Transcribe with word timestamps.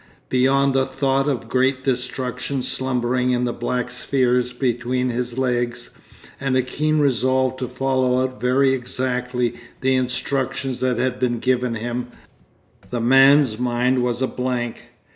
Beyond 0.29 0.73
the 0.73 0.87
thought 0.87 1.29
of 1.29 1.47
great 1.47 1.83
destruction 1.83 2.63
slumbering 2.63 3.29
in 3.33 3.45
the 3.45 3.53
black 3.53 3.91
spheres 3.91 4.51
between 4.51 5.11
his 5.11 5.37
legs, 5.37 5.91
and 6.39 6.57
a 6.57 6.63
keen 6.63 6.97
resolve 6.97 7.55
to 7.57 7.67
follow 7.67 8.23
out 8.23 8.41
very 8.41 8.73
exactly 8.73 9.57
the 9.81 9.93
instructions 9.93 10.79
that 10.79 10.97
had 10.97 11.19
been 11.19 11.37
given 11.37 11.75
him, 11.75 12.07
the 12.89 12.99
man's 12.99 13.59
mind 13.59 14.01
was 14.01 14.23
a 14.23 14.27
blank. 14.27 14.87